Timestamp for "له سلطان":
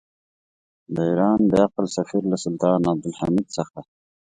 2.31-2.81